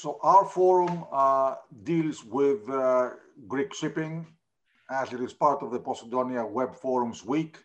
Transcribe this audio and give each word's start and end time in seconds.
so 0.00 0.18
our 0.22 0.46
forum 0.46 1.04
uh, 1.12 1.56
deals 1.84 2.24
with 2.24 2.68
uh, 2.70 3.10
Greek 3.46 3.74
shipping 3.74 4.26
as 4.90 5.12
it 5.12 5.20
is 5.20 5.34
part 5.34 5.62
of 5.62 5.70
the 5.70 5.78
Posidonia 5.78 6.50
Web 6.50 6.74
Forums 6.74 7.22
Week 7.22 7.58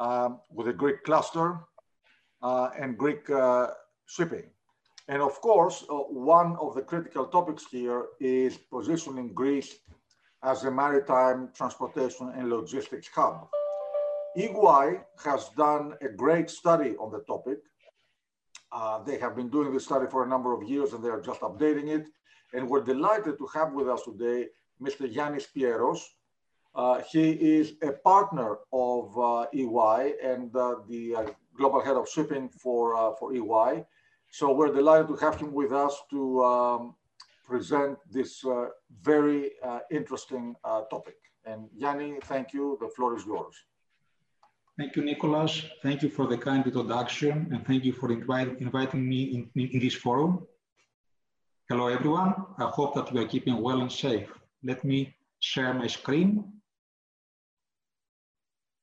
um, 0.00 0.40
with 0.50 0.66
a 0.66 0.72
Greek 0.72 1.04
cluster 1.04 1.60
uh, 2.42 2.70
and 2.76 2.98
Greek 2.98 3.30
uh, 3.30 3.68
shipping. 4.06 4.46
And 5.06 5.22
of 5.22 5.40
course, 5.40 5.84
uh, 5.88 5.94
one 6.34 6.56
of 6.56 6.74
the 6.74 6.82
critical 6.82 7.26
topics 7.26 7.64
here 7.70 8.06
is 8.18 8.56
positioning 8.56 9.32
Greece 9.32 9.76
as 10.42 10.64
a 10.64 10.70
maritime 10.70 11.50
transportation 11.54 12.32
and 12.36 12.50
logistics 12.50 13.08
hub. 13.14 13.48
EY 14.36 15.00
has 15.24 15.50
done 15.56 15.94
a 16.02 16.08
great 16.08 16.50
study 16.50 16.96
on 16.96 17.12
the 17.12 17.20
topic. 17.20 17.58
Uh, 18.72 19.02
they 19.02 19.18
have 19.18 19.36
been 19.36 19.50
doing 19.50 19.72
this 19.72 19.84
study 19.84 20.06
for 20.10 20.24
a 20.24 20.28
number 20.28 20.54
of 20.54 20.62
years 20.62 20.94
and 20.94 21.04
they 21.04 21.10
are 21.10 21.20
just 21.20 21.40
updating 21.40 21.88
it. 21.88 22.06
And 22.54 22.68
we're 22.68 22.82
delighted 22.82 23.36
to 23.38 23.46
have 23.54 23.72
with 23.72 23.88
us 23.88 24.02
today 24.02 24.48
Mr. 24.80 25.12
Yannis 25.12 25.46
Pieros. 25.54 26.00
Uh, 26.74 27.02
he 27.10 27.32
is 27.32 27.74
a 27.82 27.92
partner 27.92 28.56
of 28.72 29.18
uh, 29.18 29.46
EY 29.52 30.14
and 30.22 30.56
uh, 30.56 30.76
the 30.88 31.14
uh, 31.14 31.26
global 31.54 31.82
head 31.82 31.96
of 31.96 32.08
shipping 32.08 32.48
for, 32.48 33.14
for 33.18 33.34
EY. 33.34 33.84
So 34.30 34.52
we're 34.54 34.72
delighted 34.72 35.08
to 35.08 35.16
have 35.16 35.38
him 35.38 35.52
with 35.52 35.72
us 35.72 35.94
to 36.08 36.42
um, 36.42 36.94
present 37.44 37.98
this 38.10 38.42
very 39.02 39.50
interesting 39.90 40.56
topic. 40.64 41.16
And 41.44 41.68
Yanni, 41.76 42.18
thank 42.24 42.54
you. 42.54 42.78
The 42.80 42.88
floor 42.88 43.18
is 43.18 43.26
yours. 43.26 43.54
Thank 44.78 44.96
you, 44.96 45.04
Nicholas. 45.04 45.62
Thank 45.82 46.02
you 46.02 46.08
for 46.08 46.26
the 46.26 46.38
kind 46.38 46.64
introduction 46.64 47.48
and 47.52 47.66
thank 47.66 47.84
you 47.84 47.92
for 47.92 48.10
invite, 48.10 48.58
inviting 48.58 49.06
me 49.06 49.22
in, 49.34 49.50
in, 49.54 49.80
this 49.80 49.94
forum. 49.94 50.46
Hello, 51.68 51.88
everyone. 51.88 52.34
I 52.58 52.64
hope 52.64 52.94
that 52.94 53.12
you 53.12 53.20
are 53.20 53.28
keeping 53.28 53.60
well 53.60 53.82
and 53.82 53.92
safe. 53.92 54.32
Let 54.64 54.82
me 54.82 55.14
share 55.40 55.74
my 55.74 55.88
screen. 55.88 56.52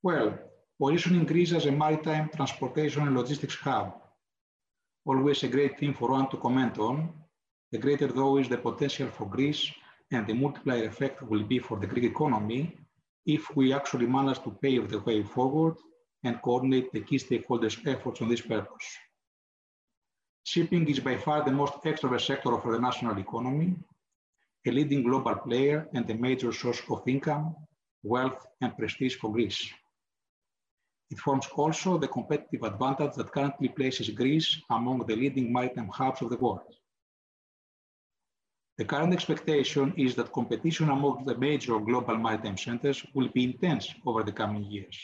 Well, 0.04 0.38
positioning 0.80 1.26
Greece 1.26 1.54
as 1.54 1.66
a 1.66 1.72
maritime 1.72 2.30
transportation 2.36 3.08
and 3.08 3.18
logistics 3.18 3.56
hub. 3.56 4.00
Always 5.06 5.42
a 5.42 5.48
great 5.48 5.80
thing 5.80 5.96
for 5.96 6.12
one 6.12 6.30
to 6.30 6.38
comment 6.38 6.78
on. 6.78 7.12
The 7.72 7.80
greater 7.80 8.08
though 8.08 8.38
is 8.38 8.48
the 8.48 8.58
potential 8.58 9.08
for 9.08 9.28
Greece 9.28 9.72
and 10.12 10.28
the 10.28 10.34
multiplier 10.34 10.86
effect 10.86 11.24
will 11.24 11.44
be 11.44 11.58
for 11.58 11.80
the 11.80 11.88
Greek 11.88 12.06
economy 12.06 12.78
if 13.25 13.56
we 13.56 13.73
actually 13.73 14.08
manage 14.08 14.42
to 14.44 14.52
pave 14.62 14.89
the 14.89 15.00
way 15.00 15.23
forward 15.23 15.75
and 16.23 16.42
coordinate 16.42 16.92
the 16.92 17.02
key 17.02 17.17
stakeholders' 17.17 17.86
efforts 17.88 18.22
on 18.22 18.30
this 18.30 18.42
purpose. 18.42 18.88
Shipping 20.44 20.88
is 20.89 21.00
by 21.00 21.16
far 21.17 21.44
the 21.44 21.52
most 21.52 21.73
extrovert 21.84 22.22
sector 22.22 22.53
of 22.53 22.64
the 22.64 22.80
national 22.80 23.17
economy, 23.20 23.75
a 24.66 24.72
leading 24.72 25.03
global 25.03 25.36
player 25.36 25.88
and 25.94 26.09
a 26.09 26.16
major 26.16 26.52
source 26.52 26.81
of 26.90 27.08
income, 27.08 27.56
wealth, 28.03 28.45
and 28.62 28.75
prestige 28.78 29.16
for 29.16 29.31
Greece. 29.31 29.72
It 31.12 31.20
forms 31.20 31.47
also 31.56 31.97
the 31.97 32.08
competitive 32.08 32.64
advantage 32.64 33.16
that 33.16 33.31
currently 33.31 33.70
places 33.70 34.09
Greece 34.09 34.62
among 34.70 35.06
the 35.06 35.16
leading 35.16 35.52
maritime 35.52 35.88
hubs 35.88 36.22
of 36.22 36.30
the 36.30 36.38
world. 36.38 36.62
The 38.80 38.85
current 38.85 39.11
expectation 39.11 39.94
is 39.97 40.16
that 40.16 40.31
competition 40.31 40.88
among 40.88 41.25
the 41.25 41.38
major 41.38 41.77
global 41.80 42.17
maritime 42.17 42.55
centers 42.55 43.05
will 43.13 43.27
be 43.27 43.44
intense 43.44 43.94
over 44.05 44.23
the 44.23 44.31
coming 44.31 44.63
years. 44.63 44.97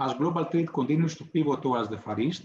As 0.00 0.12
global 0.14 0.44
trade 0.46 0.72
continues 0.72 1.14
to 1.18 1.24
pivot 1.24 1.62
towards 1.62 1.88
the 1.88 1.98
Far 1.98 2.18
East, 2.18 2.42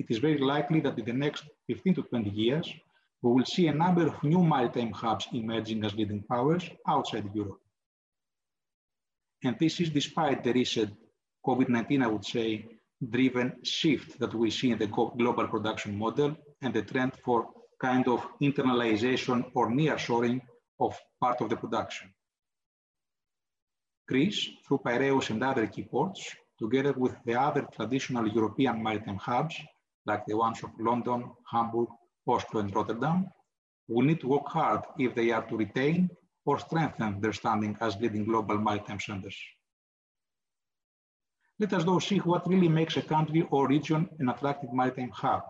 it 0.00 0.06
is 0.10 0.18
very 0.18 0.38
likely 0.38 0.80
that 0.80 0.98
in 0.98 1.04
the 1.04 1.12
next 1.12 1.44
15 1.68 1.94
to 1.94 2.02
20 2.02 2.28
years, 2.28 2.74
we 3.22 3.30
will 3.32 3.44
see 3.44 3.68
a 3.68 3.72
number 3.72 4.08
of 4.08 4.20
new 4.24 4.42
maritime 4.42 4.90
hubs 4.90 5.28
emerging 5.32 5.84
as 5.84 5.94
leading 5.94 6.24
powers 6.24 6.68
outside 6.88 7.30
Europe. 7.32 7.60
And 9.44 9.56
this 9.60 9.78
is 9.78 9.90
despite 9.90 10.42
the 10.42 10.52
recent 10.52 10.92
COVID-19, 11.46 12.02
I 12.02 12.08
would 12.08 12.24
say, 12.24 12.66
driven 13.08 13.62
shift 13.62 14.18
that 14.18 14.34
we 14.34 14.50
see 14.50 14.72
in 14.72 14.78
the 14.78 14.88
global 14.88 15.46
production 15.46 15.96
model 15.96 16.36
and 16.62 16.74
the 16.74 16.82
trend 16.82 17.12
for 17.24 17.48
kind 17.80 18.06
of 18.08 18.26
internalization 18.40 19.50
or 19.54 19.70
nearshoring 19.70 20.40
of 20.78 20.98
part 21.20 21.40
of 21.40 21.48
the 21.48 21.56
production. 21.56 22.12
Greece, 24.06 24.50
through 24.66 24.78
Piraeus 24.78 25.30
and 25.30 25.42
other 25.42 25.66
key 25.66 25.84
ports, 25.84 26.34
together 26.58 26.92
with 26.92 27.14
the 27.24 27.40
other 27.40 27.66
traditional 27.74 28.26
European 28.28 28.82
maritime 28.82 29.16
hubs, 29.16 29.56
like 30.04 30.26
the 30.26 30.36
ones 30.36 30.62
of 30.62 30.70
London, 30.78 31.30
Hamburg, 31.50 31.88
Oslo, 32.26 32.60
and 32.60 32.74
Rotterdam, 32.74 33.28
will 33.88 34.04
need 34.04 34.20
to 34.20 34.28
work 34.28 34.48
hard 34.48 34.82
if 34.98 35.14
they 35.14 35.30
are 35.30 35.46
to 35.48 35.56
retain 35.56 36.10
or 36.44 36.58
strengthen 36.58 37.20
their 37.20 37.32
standing 37.32 37.76
as 37.80 37.96
leading 37.96 38.24
global 38.24 38.58
maritime 38.58 39.00
centers. 39.00 39.36
Let 41.58 41.72
us 41.74 41.84
though 41.84 41.98
see 41.98 42.18
what 42.18 42.48
really 42.48 42.68
makes 42.68 42.96
a 42.96 43.02
country 43.02 43.46
or 43.50 43.68
region 43.68 44.08
an 44.18 44.28
attractive 44.28 44.72
maritime 44.72 45.10
hub 45.10 45.42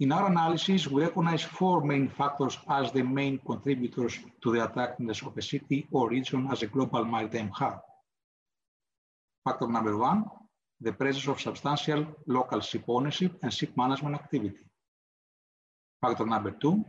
In 0.00 0.12
our 0.12 0.30
analysis, 0.30 0.86
we 0.86 1.02
recognize 1.02 1.42
four 1.42 1.82
main 1.82 2.08
factors 2.08 2.56
as 2.68 2.92
the 2.92 3.02
main 3.02 3.38
contributors 3.38 4.16
to 4.42 4.52
the 4.52 4.64
attractiveness 4.64 5.22
of 5.22 5.36
a 5.36 5.42
city 5.42 5.88
or 5.90 6.08
region 6.08 6.46
as 6.52 6.62
a 6.62 6.68
global 6.68 7.04
maritime 7.04 7.48
hub. 7.48 7.80
Factor 9.44 9.66
number 9.66 9.96
one, 9.96 10.24
the 10.80 10.92
presence 10.92 11.26
of 11.26 11.40
substantial 11.40 12.06
local 12.28 12.60
ship 12.60 12.84
ownership 12.86 13.32
and 13.42 13.52
ship 13.52 13.76
management 13.76 14.14
activity. 14.14 14.62
Factor 16.00 16.26
number 16.26 16.52
two, 16.52 16.84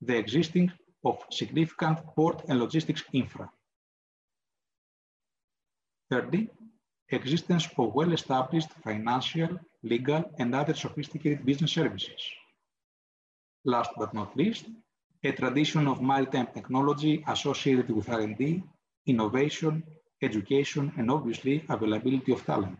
the 0.00 0.16
existing 0.16 0.70
of 1.04 1.18
significant 1.30 1.98
port 2.14 2.44
and 2.48 2.60
logistics 2.60 3.02
infra. 3.12 3.50
Thirdly, 6.08 6.48
existence 7.10 7.66
of 7.76 7.92
well-established 7.92 8.70
financial, 8.84 9.58
legal, 9.82 10.30
and 10.38 10.54
other 10.54 10.74
sophisticated 10.74 11.44
business 11.44 11.72
services. 11.72 12.22
Last 13.64 13.90
but 13.96 14.12
not 14.12 14.36
least, 14.36 14.66
a 15.24 15.32
tradition 15.32 15.86
of 15.86 16.02
maritime 16.02 16.48
technology 16.52 17.24
associated 17.28 17.90
with 17.90 18.08
R&D, 18.08 18.62
innovation, 19.06 19.84
education, 20.20 20.92
and 20.96 21.10
obviously 21.10 21.64
availability 21.68 22.32
of 22.32 22.44
talent. 22.44 22.78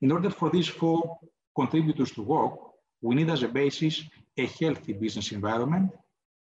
In 0.00 0.10
order 0.12 0.30
for 0.30 0.48
these 0.50 0.68
four 0.68 1.18
contributors 1.54 2.12
to 2.12 2.22
work, 2.22 2.54
we 3.02 3.14
need 3.14 3.30
as 3.30 3.42
a 3.42 3.48
basis 3.48 4.02
a 4.36 4.46
healthy 4.46 4.94
business 4.94 5.32
environment, 5.32 5.90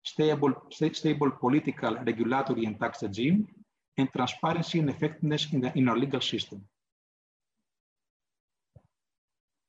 stable, 0.04 0.54
stable 0.70 1.32
political, 1.32 1.96
regulatory, 1.96 2.66
and 2.66 2.78
tax 2.80 3.04
regime, 3.04 3.48
and 3.98 4.12
transparency 4.12 4.80
and 4.80 4.90
effectiveness 4.90 5.48
in, 5.54 5.62
the, 5.62 5.78
in 5.78 5.88
our 5.88 5.98
legal 5.98 6.22
system. 6.22 6.62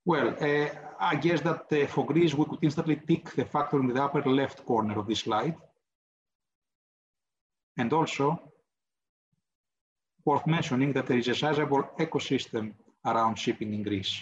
Well, 0.05 0.37
uh, 0.41 0.69
I 0.99 1.17
guess 1.17 1.41
that 1.43 1.73
uh, 1.73 1.87
for 1.87 2.07
Greece, 2.07 2.35
we 2.35 2.45
could 2.45 2.59
instantly 2.63 3.01
tick 3.07 3.31
the 3.35 3.45
factor 3.45 3.79
in 3.81 3.89
the 3.89 4.03
upper 4.03 4.23
left 4.23 4.65
corner 4.65 4.99
of 4.99 5.07
this 5.07 5.21
slide. 5.21 5.55
And 7.79 7.93
also, 7.93 8.53
worth 10.25 10.47
mentioning 10.47 10.93
that 10.95 11.07
there 11.07 11.19
is 11.19 11.29
a 11.29 11.35
sizable 11.35 11.85
ecosystem 11.99 12.75
around 13.05 13.37
shipping 13.37 13.75
in 13.75 13.83
Greece. 13.83 14.21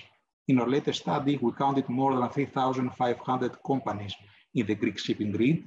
In 0.49 0.61
our 0.61 0.69
latest 0.69 1.03
study, 1.03 1.39
we 1.41 1.53
counted 1.53 1.89
more 1.89 2.17
than 2.17 2.29
3,500 2.29 3.62
companies 3.67 4.15
in 4.55 4.67
the 4.67 4.75
Greek 4.75 4.99
shipping 4.99 5.33
grid, 5.33 5.65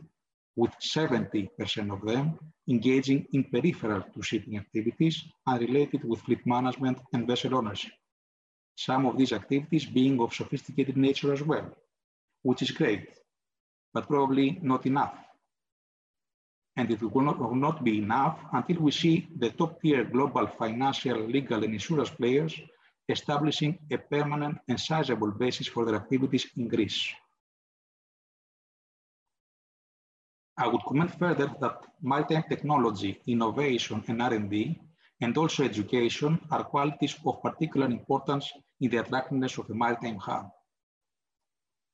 with 0.55 0.71
70% 0.79 1.93
of 1.93 2.01
them 2.05 2.37
engaging 2.69 3.25
in 3.33 3.45
peripheral 3.45 4.03
to 4.13 4.21
shipping 4.21 4.57
activities 4.57 5.23
and 5.45 5.61
related 5.61 6.03
with 6.03 6.21
fleet 6.21 6.45
management 6.45 6.99
and 7.13 7.25
vessel 7.25 7.55
ownership 7.55 7.93
some 8.77 9.07
of 9.07 9.17
these 9.17 9.33
activities 9.33 9.85
being 9.85 10.21
of 10.21 10.33
sophisticated 10.33 10.95
nature 10.95 11.33
as 11.33 11.41
well, 11.41 11.67
which 12.43 12.61
is 12.61 12.71
great, 12.71 13.09
but 13.93 14.07
probably 14.07 14.59
not 14.61 14.85
enough. 14.85 15.15
And 16.75 16.91
it 16.91 17.01
will 17.01 17.23
not, 17.23 17.39
will 17.39 17.55
not 17.55 17.83
be 17.83 17.97
enough 17.97 18.37
until 18.53 18.77
we 18.81 18.91
see 18.91 19.27
the 19.35 19.49
top 19.49 19.81
tier 19.81 20.03
global 20.03 20.45
financial, 20.45 21.17
legal, 21.17 21.63
and 21.63 21.73
insurance 21.73 22.11
players 22.11 22.53
establishing 23.09 23.79
a 23.91 23.97
permanent 23.97 24.59
and 24.67 24.79
sizable 24.79 25.31
basis 25.31 25.67
for 25.67 25.83
their 25.83 25.95
activities 25.95 26.45
in 26.55 26.67
Greece. 26.67 27.11
I 30.55 30.67
would 30.67 30.81
comment 30.87 31.17
further 31.17 31.49
that 31.61 31.81
maritime 32.01 32.43
technology, 32.47 33.21
innovation, 33.25 34.03
and 34.07 34.21
R&D 34.21 34.79
and 35.21 35.35
also 35.35 35.63
education 35.63 36.39
are 36.51 36.63
qualities 36.63 37.15
of 37.25 37.41
particular 37.41 37.87
importance 37.87 38.51
in 38.79 38.89
the 38.89 38.97
attractiveness 38.97 39.57
of 39.57 39.69
a 39.69 39.73
maritime 39.73 40.17
hub. 40.17 40.49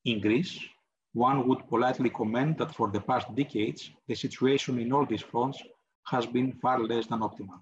In 0.06 0.20
Greece, 0.20 0.60
one 1.14 1.48
would 1.48 1.68
politely 1.70 2.10
comment 2.10 2.58
that 2.58 2.74
for 2.74 2.90
the 2.92 3.00
past 3.00 3.34
decades, 3.36 3.92
the 4.08 4.16
situation 4.16 4.80
in 4.80 4.92
all 4.92 5.06
these 5.06 5.22
fronts 5.22 5.62
has 6.06 6.26
been 6.26 6.52
far 6.54 6.80
less 6.80 7.08
than 7.08 7.20
optimal. 7.20 7.62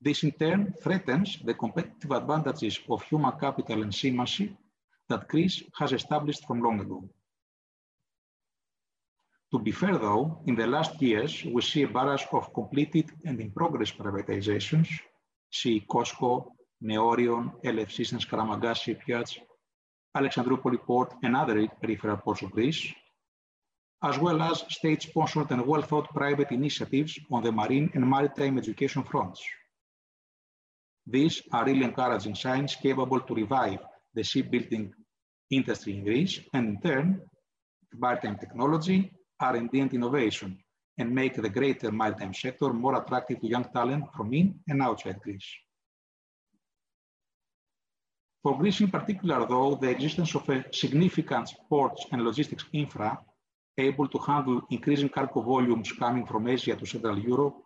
This 0.00 0.22
in 0.22 0.32
turn 0.32 0.72
threatens 0.82 1.38
the 1.44 1.52
competitive 1.52 2.12
advantages 2.12 2.80
of 2.88 3.02
human 3.02 3.32
capital 3.38 3.82
and 3.82 3.94
seamanship 3.94 4.50
that 5.08 5.28
Greece 5.28 5.62
has 5.78 5.92
established 5.92 6.46
from 6.46 6.62
long 6.62 6.80
ago. 6.80 7.04
To 9.52 9.58
be 9.58 9.72
fair 9.72 9.98
though, 9.98 10.40
in 10.46 10.54
the 10.54 10.66
last 10.66 11.02
years, 11.02 11.44
we 11.44 11.60
see 11.60 11.82
a 11.82 11.88
barrage 11.88 12.24
of 12.32 12.54
completed 12.54 13.10
and 13.24 13.38
in 13.40 13.50
progress 13.50 13.90
privatizations, 13.90 14.88
see 15.50 15.84
COSCO, 15.90 16.52
Neorion, 16.82 17.52
LF 17.62 17.90
Systems, 17.90 18.24
Skaramangas 18.24 18.76
shipyards, 18.76 19.38
Alexandroupoli 20.16 20.78
port 20.78 21.14
and 21.22 21.36
other 21.36 21.68
peripheral 21.80 22.16
ports 22.16 22.42
of 22.42 22.50
Greece, 22.50 22.92
as 24.02 24.18
well 24.18 24.40
as 24.42 24.64
state-sponsored 24.68 25.50
and 25.50 25.66
well-thought 25.66 26.08
private 26.14 26.50
initiatives 26.52 27.18
on 27.30 27.42
the 27.42 27.52
marine 27.52 27.90
and 27.94 28.08
maritime 28.08 28.58
education 28.58 29.04
fronts. 29.04 29.42
These 31.06 31.42
are 31.52 31.66
really 31.66 31.84
encouraging 31.84 32.34
signs 32.34 32.76
capable 32.76 33.20
to 33.20 33.34
revive 33.34 33.80
the 34.14 34.22
shipbuilding 34.22 34.92
industry 35.50 35.94
in 35.98 36.04
Greece 36.04 36.40
and 36.54 36.68
in 36.68 36.80
turn, 36.80 37.20
maritime 37.94 38.38
technology, 38.38 39.12
R&D 39.38 39.80
and 39.80 39.92
innovation, 39.92 40.58
and 40.98 41.14
make 41.14 41.34
the 41.34 41.48
greater 41.48 41.92
maritime 41.92 42.34
sector 42.34 42.72
more 42.72 43.02
attractive 43.02 43.40
to 43.40 43.48
young 43.48 43.64
talent 43.72 44.04
from 44.14 44.32
in 44.32 44.60
and 44.68 44.82
outside 44.82 45.20
Greece. 45.20 45.50
For 48.42 48.56
Greece 48.56 48.80
in 48.80 48.90
particular, 48.90 49.46
though, 49.46 49.74
the 49.74 49.90
existence 49.90 50.34
of 50.34 50.48
a 50.48 50.64
significant 50.72 51.50
ports 51.68 52.06
and 52.10 52.22
logistics 52.22 52.64
infra 52.72 53.18
able 53.76 54.08
to 54.08 54.18
handle 54.18 54.62
increasing 54.70 55.10
cargo 55.10 55.42
volumes 55.42 55.92
coming 55.92 56.26
from 56.26 56.48
Asia 56.48 56.74
to 56.76 56.86
Central 56.86 57.18
Europe 57.18 57.56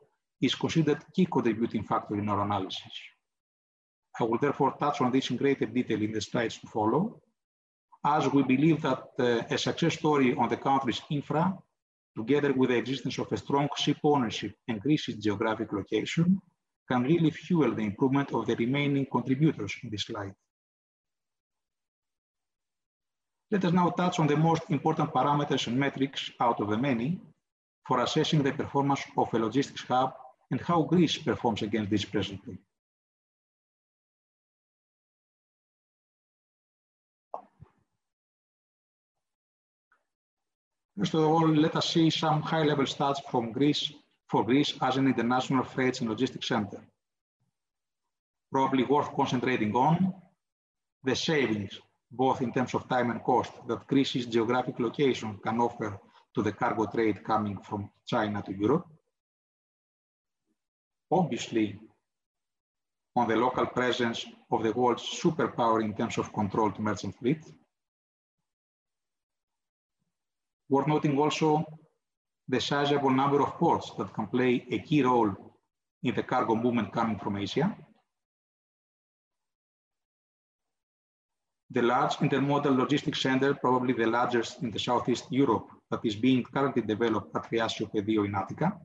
is 0.41 0.55
considered 0.55 1.05
key 1.15 1.27
contributing 1.27 1.85
factor 1.85 2.17
in 2.17 2.29
our 2.29 2.43
analysis. 2.43 2.93
I 4.21 4.25
will 4.25 4.39
therefore 4.39 4.77
touch 4.79 5.01
on 5.01 5.13
this 5.13 5.31
in 5.31 5.37
greater 5.37 5.67
detail 5.67 6.03
in 6.03 6.13
the 6.13 6.21
slides 6.21 6.59
to 6.59 6.67
follow, 6.67 7.21
as 8.05 8.29
we 8.33 8.43
believe 8.43 8.83
that 8.83 9.03
uh, 9.19 9.43
a 9.51 9.59
success 9.59 9.95
story 9.95 10.35
on 10.35 10.49
the 10.49 10.57
country's 10.57 11.03
infra, 11.11 11.57
together 12.17 12.53
with 12.53 12.71
the 12.71 12.77
existence 12.77 13.19
of 13.19 13.33
a 13.33 13.37
strong 13.37 13.69
ship 13.77 13.99
ownership 14.05 14.55
and 14.69 14.81
Greece's 14.81 15.17
geographic 15.17 15.73
location, 15.73 16.41
can 16.91 17.03
really 17.03 17.31
fuel 17.31 17.75
the 17.75 17.83
improvement 17.83 18.33
of 18.33 18.47
the 18.47 18.55
remaining 18.57 19.07
contributors 19.11 19.75
in 19.83 19.91
this 19.91 20.05
slide. 20.05 20.35
Let 23.51 23.65
us 23.65 23.73
now 23.73 23.91
touch 23.91 24.19
on 24.19 24.27
the 24.27 24.37
most 24.37 24.63
important 24.69 25.13
parameters 25.13 25.67
and 25.67 25.79
metrics 25.79 26.31
out 26.41 26.61
of 26.61 26.71
the 26.71 26.79
many 26.79 27.21
for 27.87 28.01
assessing 28.01 28.43
the 28.43 28.53
performance 28.53 29.03
of 29.17 29.33
a 29.33 29.39
logistics 29.39 29.83
hub 29.83 30.15
and 30.51 30.61
how 30.61 30.83
Greece 30.83 31.19
performs 31.19 31.63
against 31.63 31.91
this 31.91 32.05
presently. 32.05 32.59
First 40.97 41.15
of 41.15 41.21
all, 41.21 41.49
let 41.49 41.75
us 41.75 41.91
see 41.91 42.09
some 42.09 42.41
high-level 42.41 42.85
stats 42.85 43.19
from 43.29 43.51
Greece 43.53 43.93
for 44.29 44.45
Greece 44.45 44.75
as 44.81 44.97
an 44.97 45.09
international 45.09 45.65
freight 45.65 46.01
and 46.01 46.09
logistics 46.09 46.49
center. 46.49 46.81
Probably 48.53 48.85
worth 48.85 49.13
concentrating 49.15 49.75
on 49.75 50.15
the 51.03 51.17
savings, 51.17 51.81
both 52.17 52.43
in 52.43 52.53
terms 52.53 52.75
of 52.75 52.89
time 52.89 53.11
and 53.11 53.23
cost, 53.23 53.53
that 53.69 53.87
Greece's 53.87 54.27
geographic 54.27 54.79
location 54.79 55.39
can 55.43 55.61
offer 55.61 55.99
to 56.35 56.43
the 56.43 56.53
cargo 56.53 56.87
trade 56.87 57.25
coming 57.25 57.59
from 57.59 57.91
China 58.07 58.43
to 58.43 58.53
Europe. 58.53 58.87
Obviously, 61.11 61.79
on 63.17 63.29
the 63.29 63.37
local 63.37 63.67
presence 63.67 64.27
of 64.51 64.63
the 64.63 64.73
world's 64.73 65.03
superpower 65.03 65.83
in 65.83 65.95
terms 65.95 66.19
of 66.19 66.33
controlled 66.33 66.79
merchant 66.79 67.15
fleet, 67.17 67.43
Worth 70.71 70.87
noting 70.87 71.19
also 71.19 71.65
the 72.49 72.61
sizable 72.61 73.11
number 73.11 73.43
of 73.43 73.59
ports 73.59 73.93
that 73.99 74.15
can 74.15 74.27
play 74.27 74.67
a 74.71 74.79
key 74.79 75.03
role 75.03 75.35
in 76.03 76.15
the 76.15 76.23
cargo 76.23 76.55
movement 76.55 76.93
coming 76.93 77.19
from 77.19 77.37
Asia. 77.37 77.77
The 81.75 81.83
large 81.83 82.19
intermodal 82.19 82.77
logistics 82.77 83.21
center, 83.21 83.53
probably 83.55 83.95
the 83.95 84.07
largest 84.07 84.63
in 84.63 84.71
the 84.71 84.79
Southeast 84.79 85.27
Europe, 85.31 85.67
that 85.91 86.05
is 86.05 86.15
being 86.15 86.45
currently 86.45 86.83
developed 86.83 87.35
at 87.35 87.51
Thriasio 87.51 87.91
Pedio 87.93 88.25
in 88.25 88.35
Attica. 88.37 88.81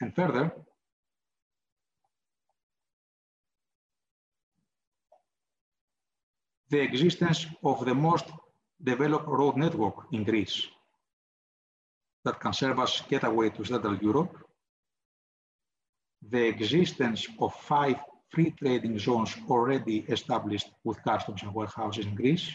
And 0.00 0.12
further, 0.12 0.52
the 6.70 6.80
existence 6.80 7.46
of 7.62 7.84
the 7.84 7.94
most 7.94 8.26
developed 8.82 9.28
road 9.28 9.56
network 9.56 10.06
in 10.10 10.24
Greece 10.24 10.66
that 12.24 12.40
can 12.40 12.52
serve 12.52 12.80
as 12.80 13.02
getaway 13.08 13.50
to 13.50 13.64
Central 13.64 13.96
Europe, 13.98 14.36
the 16.28 16.48
existence 16.48 17.28
of 17.38 17.54
five 17.54 17.98
free 18.36 18.50
trading 18.50 18.98
zones 18.98 19.34
already 19.48 20.04
established 20.16 20.68
with 20.84 21.02
customs 21.02 21.42
and 21.42 21.54
warehouses 21.54 22.04
in 22.04 22.14
Greece, 22.14 22.46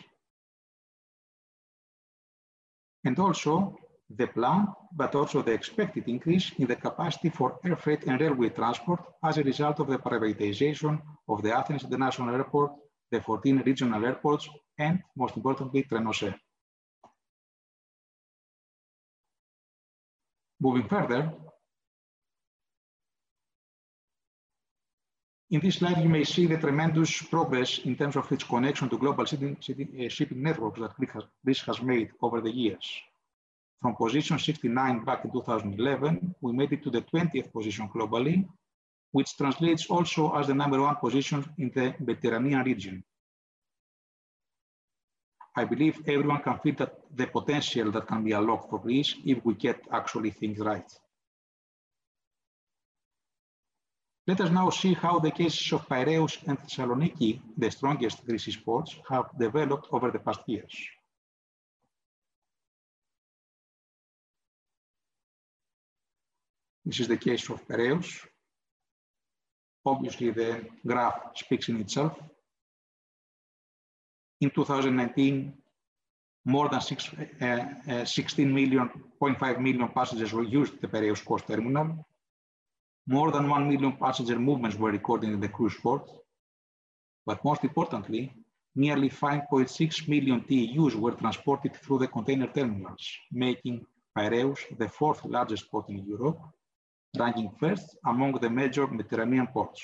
and 3.03 3.17
also 3.17 3.75
the 4.19 4.27
plan, 4.27 4.67
but 4.93 5.15
also 5.15 5.41
the 5.41 5.51
expected 5.51 6.03
increase 6.07 6.51
in 6.59 6.67
the 6.67 6.75
capacity 6.75 7.29
for 7.29 7.57
air 7.65 7.75
freight 7.75 8.03
and 8.03 8.21
railway 8.21 8.49
transport 8.49 8.99
as 9.23 9.39
a 9.39 9.43
result 9.51 9.79
of 9.79 9.87
the 9.87 9.97
privatization 9.97 11.01
of 11.27 11.41
the 11.41 11.51
Athens 11.59 11.83
International 11.83 12.35
Airport, 12.35 12.73
the 13.11 13.19
14 13.19 13.63
regional 13.65 14.05
airports, 14.05 14.47
and 14.77 15.01
most 15.15 15.35
importantly, 15.35 15.81
TRAINOSE. 15.81 16.35
Moving 20.59 20.87
further, 20.87 21.33
in 25.51 25.59
this 25.59 25.75
slide, 25.75 26.01
you 26.01 26.07
may 26.07 26.23
see 26.23 26.45
the 26.47 26.57
tremendous 26.57 27.21
progress 27.23 27.79
in 27.79 27.97
terms 27.97 28.15
of 28.15 28.31
its 28.31 28.45
connection 28.45 28.87
to 28.87 28.97
global 28.97 29.25
shipping, 29.25 29.57
shipping 29.59 29.89
eh, 29.99 30.49
networks 30.49 30.79
that 30.79 30.93
this 31.43 31.59
has 31.61 31.81
made 31.81 32.09
over 32.21 32.39
the 32.39 32.49
years. 32.49 32.87
From 33.81 33.95
position 33.95 34.39
69 34.39 35.03
back 35.03 35.25
in 35.25 35.31
2011, 35.31 36.35
we 36.39 36.53
made 36.53 36.71
it 36.71 36.83
to 36.83 36.89
the 36.89 37.01
20th 37.01 37.51
position 37.51 37.89
globally, 37.93 38.47
which 39.11 39.35
translates 39.35 39.87
also 39.87 40.33
as 40.35 40.47
the 40.47 40.53
number 40.53 40.79
one 40.81 40.95
position 40.95 41.43
in 41.57 41.69
the 41.75 41.95
Mediterranean 41.99 42.63
region. 42.63 43.03
I 45.53 45.65
believe 45.65 45.97
everyone 46.07 46.41
can 46.43 46.59
feel 46.59 46.75
that 46.75 46.95
the 47.13 47.27
potential 47.27 47.91
that 47.91 48.07
can 48.07 48.23
be 48.23 48.31
unlocked 48.31 48.69
for 48.69 48.79
Greece 48.79 49.15
if 49.25 49.43
we 49.43 49.55
get 49.55 49.81
actually 49.91 50.29
things 50.29 50.59
right. 50.59 50.89
Let 54.31 54.39
us 54.39 54.49
now 54.49 54.69
see 54.69 54.93
how 54.93 55.19
the 55.19 55.29
cases 55.29 55.73
of 55.73 55.89
Piraeus 55.89 56.37
and 56.47 56.57
Thessaloniki, 56.57 57.41
the 57.57 57.69
strongest 57.69 58.25
Greece 58.25 58.55
ports, 58.55 58.95
have 59.09 59.25
developed 59.37 59.87
over 59.91 60.09
the 60.09 60.19
past 60.19 60.39
years. 60.47 60.73
This 66.85 67.01
is 67.01 67.09
the 67.09 67.17
case 67.17 67.49
of 67.49 67.67
Piraeus. 67.67 68.25
Obviously, 69.85 70.31
the 70.31 70.65
graph 70.87 71.19
speaks 71.35 71.67
in 71.67 71.81
itself. 71.81 72.17
In 74.39 74.49
2019, 74.49 75.53
more 76.45 76.69
than 76.69 76.79
six, 76.79 77.11
uh, 77.41 77.65
uh, 77.89 78.05
16 78.05 78.53
million, 78.53 78.89
0.5 79.21 79.59
million 79.59 79.89
passengers 79.89 80.31
were 80.31 80.43
used 80.43 80.79
the 80.79 80.87
Piraeus 80.87 81.19
coast 81.19 81.47
terminal. 81.47 82.05
More 83.07 83.31
than 83.31 83.49
1 83.49 83.67
million 83.67 83.93
passenger 83.97 84.37
movements 84.37 84.77
were 84.77 84.91
recorded 84.91 85.31
in 85.31 85.39
the 85.39 85.49
cruise 85.49 85.75
port. 85.75 86.09
But 87.25 87.43
most 87.43 87.63
importantly, 87.63 88.33
nearly 88.75 89.09
5.6 89.09 90.07
million 90.07 90.41
TEUs 90.41 90.95
were 90.95 91.11
transported 91.11 91.75
through 91.75 91.99
the 91.99 92.07
container 92.07 92.47
terminals, 92.47 93.05
making 93.31 93.85
Piraeus 94.15 94.59
the 94.77 94.89
fourth 94.89 95.23
largest 95.25 95.69
port 95.71 95.89
in 95.89 96.05
Europe, 96.05 96.39
ranking 97.17 97.51
first 97.59 97.97
among 98.05 98.33
the 98.33 98.49
major 98.49 98.87
Mediterranean 98.87 99.47
ports. 99.47 99.81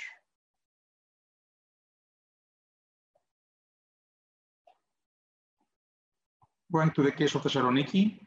Going 6.72 6.92
to 6.92 7.04
the 7.04 7.12
case 7.12 7.34
of 7.34 7.44
Thessaloniki, 7.44 8.20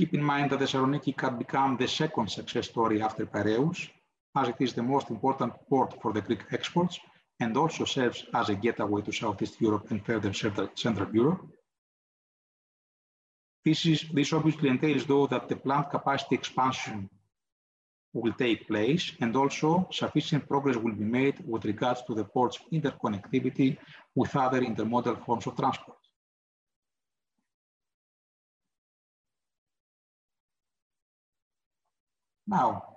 keep 0.00 0.14
in 0.14 0.22
mind 0.22 0.50
that 0.50 0.60
Thessaloniki 0.60 1.12
can 1.14 1.36
become 1.36 1.76
the 1.76 1.86
second 1.86 2.30
success 2.30 2.66
story 2.68 3.02
after 3.02 3.26
Piraeus, 3.26 3.78
as 4.34 4.48
it 4.48 4.58
is 4.66 4.72
the 4.72 4.82
most 4.82 5.10
important 5.10 5.52
port 5.68 5.90
for 6.00 6.10
the 6.14 6.22
Greek 6.22 6.44
exports 6.52 6.98
and 7.40 7.54
also 7.54 7.84
serves 7.84 8.24
as 8.32 8.48
a 8.48 8.54
getaway 8.54 9.02
to 9.02 9.12
Southeast 9.12 9.60
Europe 9.60 9.90
and 9.90 9.98
further 10.06 10.32
Central 10.32 11.14
Europe. 11.14 11.42
This, 13.66 13.84
is, 13.84 14.06
this 14.14 14.32
obviously 14.32 14.70
entails, 14.70 15.04
though, 15.04 15.26
that 15.26 15.50
the 15.50 15.56
plant 15.56 15.90
capacity 15.90 16.34
expansion 16.34 17.10
will 18.14 18.32
take 18.32 18.66
place 18.68 19.04
and 19.20 19.36
also 19.36 19.86
sufficient 19.92 20.48
progress 20.48 20.76
will 20.76 20.98
be 21.04 21.10
made 21.20 21.36
with 21.46 21.66
regards 21.66 22.00
to 22.06 22.14
the 22.14 22.24
port's 22.24 22.58
interconnectivity 22.72 23.76
with 24.14 24.34
other 24.34 24.62
intermodal 24.62 25.22
forms 25.26 25.46
of 25.46 25.56
transport. 25.56 25.99
Now, 32.50 32.96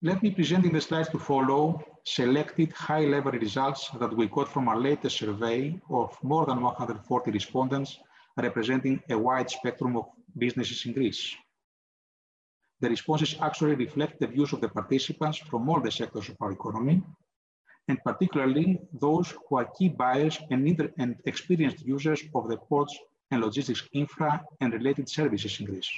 let 0.00 0.22
me 0.22 0.30
present 0.30 0.64
in 0.64 0.72
the 0.72 0.80
slides 0.80 1.10
to 1.10 1.18
follow 1.18 1.84
selected 2.06 2.72
high-level 2.72 3.32
results 3.32 3.90
that 4.00 4.16
we 4.16 4.26
got 4.26 4.48
from 4.48 4.68
our 4.68 4.80
latest 4.80 5.18
survey 5.18 5.78
of 5.90 6.16
more 6.22 6.46
than 6.46 6.62
140 6.62 7.30
respondents 7.30 7.98
representing 8.38 9.02
a 9.10 9.18
wide 9.18 9.50
spectrum 9.50 9.98
of 9.98 10.06
businesses 10.38 10.86
in 10.86 10.94
Greece. 10.94 11.36
The 12.80 12.88
responses 12.88 13.36
actually 13.38 13.74
reflect 13.74 14.18
the 14.18 14.28
views 14.28 14.54
of 14.54 14.62
the 14.62 14.70
participants 14.70 15.36
from 15.36 15.68
all 15.68 15.80
the 15.80 15.90
sectors 15.90 16.30
of 16.30 16.36
our 16.40 16.52
economy, 16.52 17.02
and 17.86 18.02
particularly 18.02 18.80
those 18.94 19.34
who 19.46 19.58
are 19.58 19.68
key 19.78 19.90
buyers 19.90 20.38
and, 20.50 20.90
and 20.96 21.16
experienced 21.26 21.84
users 21.84 22.22
of 22.34 22.48
the 22.48 22.56
ports 22.56 22.98
and 23.30 23.42
logistics 23.42 23.86
infra 23.92 24.42
and 24.62 24.72
related 24.72 25.06
services 25.06 25.60
in 25.60 25.66
Greece. 25.66 25.90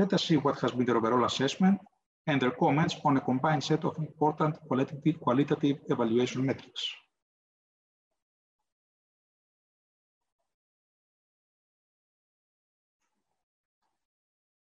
Let 0.00 0.14
us 0.14 0.24
see 0.24 0.38
what 0.38 0.58
has 0.60 0.72
been 0.72 0.86
their 0.86 0.96
overall 0.96 1.26
assessment 1.26 1.78
and 2.26 2.40
their 2.40 2.52
comments 2.52 2.96
on 3.04 3.18
a 3.18 3.20
combined 3.20 3.62
set 3.62 3.84
of 3.84 3.98
important 3.98 4.56
qualitative, 4.66 5.78
evaluation 5.90 6.46
metrics. 6.46 6.82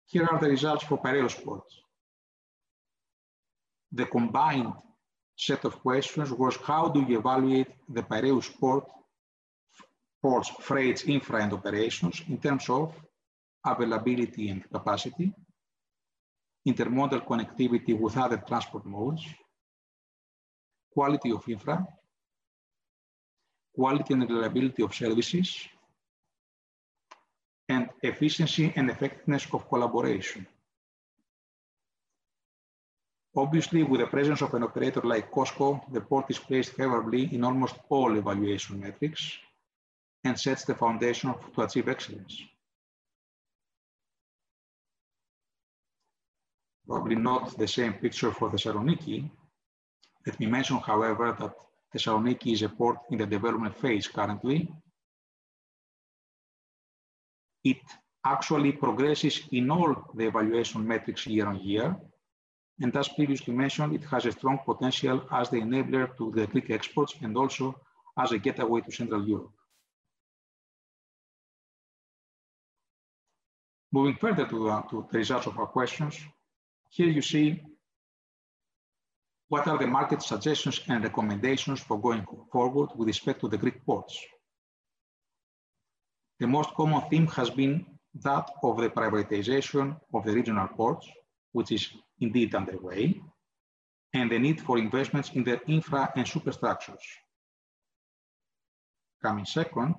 Here 0.07 0.27
are 0.27 0.41
the 0.41 0.49
results 0.49 0.83
for 0.83 0.99
Piraeus 0.99 1.37
Ports. 1.45 1.81
The 3.93 4.07
combined 4.07 4.73
set 5.37 5.65
of 5.65 5.81
questions 5.81 6.33
was 6.33 6.57
how 6.57 6.89
do 6.89 7.03
you 7.03 7.21
evaluate 7.21 7.69
the 7.89 8.03
Piraeus 8.03 8.49
Port, 8.49 8.85
port's 10.21 10.49
freight 10.49 11.09
infra 11.09 11.41
and 11.41 11.53
operations 11.53 12.21
in 12.29 12.39
terms 12.39 12.69
of 12.69 12.93
availability 13.65 14.49
and 14.49 14.69
capacity, 14.71 15.33
intermodal 16.67 17.27
connectivity 17.27 17.99
with 17.99 18.17
other 18.17 18.39
transport 18.39 18.85
modes, 18.87 19.25
quality 20.93 21.31
of 21.33 21.49
infra, 21.49 21.87
quality 23.75 24.15
and 24.15 24.29
reliability 24.29 24.83
of 24.83 24.95
services, 24.95 25.69
and 27.69 27.89
efficiency 28.03 28.73
and 28.77 28.91
effectiveness 28.91 29.47
of 29.53 29.69
collaboration. 29.69 30.47
Obviously, 33.37 33.85
with 33.85 34.01
the 34.01 34.07
presence 34.09 34.43
of 34.43 34.53
an 34.55 34.65
operator 34.65 35.01
like 35.03 35.31
COSCO, 35.31 35.81
the 35.93 36.01
port 36.01 36.27
is 36.31 36.39
placed 36.39 36.73
favorably 36.73 37.33
in 37.33 37.45
almost 37.45 37.77
all 37.89 38.17
evaluation 38.17 38.81
metrics 38.81 39.39
and 40.25 40.39
sets 40.39 40.65
the 40.65 40.75
foundation 40.75 41.33
to 41.55 41.63
achieve 41.63 41.89
excellence. 41.89 42.43
Probably 46.87 47.17
not 47.17 47.57
the 47.57 47.69
same 47.69 47.95
picture 47.95 48.33
for 48.33 48.51
Thessaloniki. 48.51 49.31
Let 50.27 50.39
me 50.41 50.47
mention, 50.47 50.79
however, 50.79 51.37
that 51.39 51.55
Thessaloniki 51.95 52.53
is 52.53 52.63
a 52.63 52.69
port 52.69 52.99
in 53.11 53.19
the 53.19 53.27
development 53.27 53.77
phase 53.77 54.07
currently. 54.07 54.73
It 57.65 57.79
actually 58.25 58.73
progresses 58.73 59.43
in 59.53 59.71
all 59.71 59.95
the 60.15 60.27
evaluation 60.27 60.87
metrics 60.87 61.27
year 61.27 61.47
on 61.47 61.61
year. 61.61 61.97
And 62.81 62.97
as 62.97 63.09
previously 63.09 63.55
mentioned, 63.55 63.95
it 63.95 64.05
has 64.05 64.27
a 64.27 64.33
strong 64.33 64.59
potential 64.65 65.27
as 65.31 65.51
the 65.51 65.61
enabler 65.61 66.17
to 66.17 66.33
the 66.35 66.47
Greek 66.47 66.71
exports 66.71 67.15
and 67.21 67.37
also 67.37 67.79
as 68.19 68.33
a 68.33 68.39
gateway 68.39 68.81
to 68.81 68.91
Central 68.91 69.27
Europe. 69.27 69.53
Moving 73.93 74.17
further 74.17 74.47
to, 74.47 74.85
to 74.91 75.07
the 75.11 75.19
results 75.19 75.47
of 75.47 75.59
our 75.59 75.67
questions, 75.67 76.19
here 76.91 77.09
you 77.09 77.23
see 77.23 77.63
what 79.49 79.67
are 79.67 79.79
the 79.79 79.87
market 79.87 80.23
suggestions 80.23 80.81
and 80.89 81.03
recommendations 81.03 81.81
for 81.81 82.01
going 82.01 82.25
forward 82.53 82.91
with 82.97 83.09
respect 83.09 83.41
to 83.41 83.49
the 83.49 83.59
Greek 83.59 83.85
ports. 83.85 84.19
The 86.39 86.47
most 86.47 86.71
common 86.75 87.03
theme 87.09 87.27
has 87.29 87.51
been 87.51 87.87
that 88.23 88.51
of 88.63 88.77
the 88.79 88.91
privatization 88.91 89.97
of 90.15 90.25
the 90.25 90.33
regional 90.33 90.69
ports, 90.69 91.09
which 91.53 91.73
is 91.73 91.89
indeed 92.21 92.55
underway, 92.55 93.21
and 94.15 94.31
the 94.31 94.39
need 94.39 94.61
for 94.61 94.79
investments 94.79 95.31
in 95.35 95.45
their 95.45 95.61
infra 95.67 96.13
and 96.17 96.27
superstructures. 96.27 97.05
Coming 99.23 99.45
second, 99.45 99.95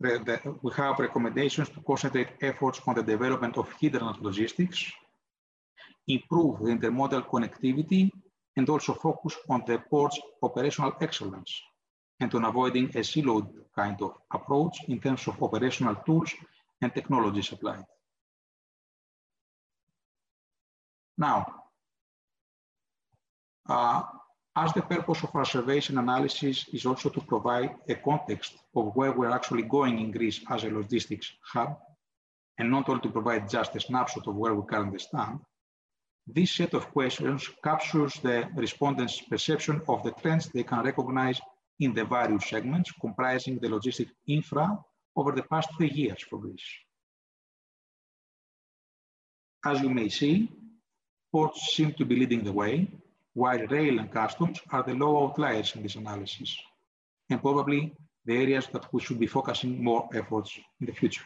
we 0.00 0.72
have 0.76 0.98
recommendations 0.98 1.68
to 1.70 1.80
concentrate 1.86 2.28
efforts 2.40 2.80
on 2.86 2.94
the 2.94 3.02
development 3.02 3.56
of 3.56 3.72
hinterland 3.78 4.18
logistics 4.20 4.90
improve 6.14 6.58
the 6.60 6.70
intermodal 6.76 7.26
connectivity, 7.26 8.10
and 8.56 8.68
also 8.68 8.94
focus 8.94 9.36
on 9.48 9.62
the 9.66 9.78
port's 9.78 10.20
operational 10.42 10.92
excellence 11.00 11.62
and 12.20 12.34
on 12.34 12.44
avoiding 12.44 12.86
a 12.90 13.00
siloed 13.00 13.48
kind 13.74 14.00
of 14.02 14.12
approach 14.32 14.76
in 14.88 15.00
terms 15.00 15.26
of 15.26 15.42
operational 15.42 15.94
tools 16.06 16.34
and 16.82 16.94
technology 16.94 17.42
supplied. 17.42 17.84
Now, 21.16 21.46
uh, 23.68 24.02
as 24.56 24.72
the 24.72 24.82
purpose 24.82 25.22
of 25.22 25.34
our 25.34 25.44
surveys 25.44 25.90
and 25.90 25.98
analysis 25.98 26.66
is 26.72 26.84
also 26.84 27.08
to 27.10 27.20
provide 27.20 27.70
a 27.88 27.94
context 27.94 28.54
of 28.74 28.96
where 28.96 29.12
we're 29.12 29.30
actually 29.30 29.62
going 29.62 30.00
in 30.00 30.10
Greece 30.10 30.40
as 30.50 30.64
a 30.64 30.70
logistics 30.70 31.32
hub, 31.52 31.78
and 32.58 32.70
not 32.70 32.88
only 32.88 33.02
to 33.02 33.10
provide 33.10 33.48
just 33.48 33.76
a 33.76 33.80
snapshot 33.80 34.26
of 34.26 34.34
where 34.34 34.54
we 34.54 34.66
currently 34.66 34.98
stand, 34.98 35.38
this 36.34 36.52
set 36.52 36.74
of 36.74 36.90
questions 36.90 37.48
captures 37.64 38.14
the 38.22 38.48
respondents' 38.54 39.20
perception 39.20 39.80
of 39.88 40.02
the 40.02 40.12
trends 40.12 40.48
they 40.48 40.62
can 40.62 40.84
recognize 40.84 41.40
in 41.78 41.94
the 41.94 42.04
various 42.04 42.46
segments 42.46 42.92
comprising 43.00 43.58
the 43.58 43.68
logistic 43.68 44.08
infra 44.26 44.78
over 45.16 45.32
the 45.32 45.42
past 45.42 45.68
three 45.76 45.90
years 45.90 46.22
for 46.28 46.38
Greece. 46.38 46.70
As 49.64 49.80
you 49.80 49.90
may 49.90 50.08
see, 50.08 50.50
ports 51.32 51.74
seem 51.74 51.92
to 51.94 52.04
be 52.04 52.16
leading 52.16 52.44
the 52.44 52.52
way, 52.52 52.88
while 53.34 53.66
rail 53.66 53.98
and 53.98 54.10
customs 54.10 54.60
are 54.70 54.82
the 54.82 54.94
low 54.94 55.24
outliers 55.24 55.74
in 55.76 55.82
this 55.82 55.96
analysis, 55.96 56.56
and 57.28 57.40
probably 57.40 57.94
the 58.24 58.36
areas 58.36 58.66
that 58.72 58.92
we 58.92 59.00
should 59.00 59.20
be 59.20 59.26
focusing 59.26 59.82
more 59.82 60.08
efforts 60.14 60.58
in 60.80 60.86
the 60.86 60.92
future. 60.92 61.24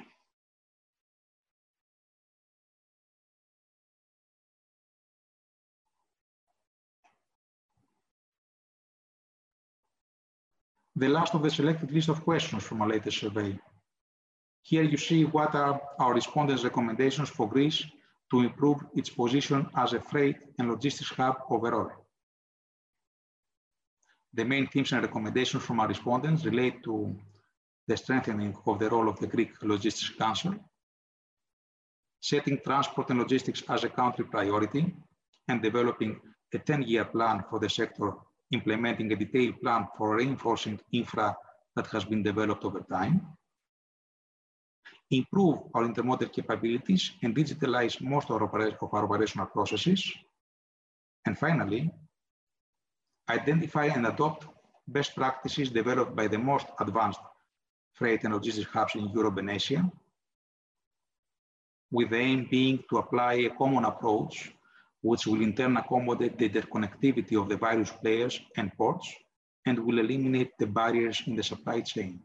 The 10.96 11.08
last 11.08 11.34
of 11.34 11.42
the 11.42 11.50
selected 11.50 11.90
list 11.90 12.08
of 12.08 12.22
questions 12.22 12.62
from 12.62 12.80
our 12.82 12.88
latest 12.88 13.18
survey. 13.18 13.58
Here 14.62 14.82
you 14.82 14.96
see 14.96 15.24
what 15.24 15.54
are 15.54 15.80
our 15.98 16.14
respondents' 16.14 16.64
recommendations 16.64 17.28
for 17.28 17.48
Greece 17.48 17.84
to 18.30 18.40
improve 18.40 18.78
its 18.94 19.10
position 19.10 19.68
as 19.76 19.92
a 19.92 20.00
freight 20.00 20.36
and 20.58 20.70
logistics 20.70 21.10
hub 21.10 21.36
overall. 21.50 21.90
The 24.32 24.44
main 24.44 24.66
themes 24.68 24.92
and 24.92 25.02
recommendations 25.02 25.62
from 25.64 25.80
our 25.80 25.88
respondents 25.88 26.44
relate 26.44 26.82
to 26.84 27.14
the 27.86 27.96
strengthening 27.96 28.56
of 28.66 28.78
the 28.78 28.88
role 28.88 29.08
of 29.08 29.18
the 29.20 29.26
Greek 29.26 29.50
Logistics 29.62 30.16
Council, 30.16 30.54
setting 32.20 32.58
transport 32.64 33.10
and 33.10 33.18
logistics 33.18 33.62
as 33.68 33.84
a 33.84 33.88
country 33.88 34.24
priority, 34.24 34.94
and 35.48 35.60
developing 35.60 36.18
a 36.54 36.58
10-year 36.58 37.04
plan 37.04 37.44
for 37.50 37.58
the 37.58 37.68
sector 37.68 38.14
implementing 38.54 39.12
a 39.12 39.16
detailed 39.16 39.60
plan 39.60 39.86
for 39.96 40.16
reinforcing 40.16 40.80
infra 40.92 41.36
that 41.76 41.86
has 41.88 42.04
been 42.04 42.22
developed 42.22 42.64
over 42.64 42.82
time, 42.96 43.14
improve 45.10 45.58
our 45.74 45.84
intermodal 45.84 46.32
capabilities 46.32 47.12
and 47.22 47.34
digitalize 47.36 48.00
most 48.00 48.30
of 48.30 48.42
our, 48.42 49.04
operational 49.04 49.46
processes, 49.46 50.02
and 51.26 51.38
finally, 51.38 51.90
identify 53.28 53.86
and 53.86 54.06
adopt 54.06 54.46
best 54.86 55.14
practices 55.14 55.70
developed 55.70 56.14
by 56.14 56.28
the 56.28 56.38
most 56.38 56.66
advanced 56.80 57.20
freight 57.94 58.24
and 58.24 58.34
logistics 58.34 58.70
hubs 58.70 58.94
in 58.94 59.08
Europe 59.08 59.38
and 59.38 59.50
Asia, 59.50 59.90
with 61.90 62.10
the 62.10 62.16
aim 62.16 62.46
being 62.50 62.82
to 62.90 62.98
apply 62.98 63.34
a 63.34 63.50
common 63.50 63.84
approach 63.84 64.52
which 65.04 65.26
will 65.26 65.42
in 65.42 65.52
turn 65.54 65.76
accommodate 65.76 66.38
the 66.38 66.48
interconnectivity 66.48 67.38
of 67.38 67.46
the 67.50 67.58
various 67.58 67.90
players 67.90 68.40
and 68.56 68.72
ports 68.78 69.14
and 69.66 69.78
will 69.78 69.98
eliminate 69.98 70.52
the 70.58 70.66
barriers 70.66 71.22
in 71.26 71.36
the 71.36 71.42
supply 71.42 71.82
chain. 71.82 72.20